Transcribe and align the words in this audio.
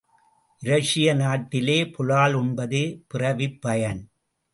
இரஷிய 0.63 1.09
நாட்டிலே 1.15 1.77
புலால் 1.91 2.33
உண்பதே 2.33 2.81
பிறவிப்பயன்! 3.13 4.01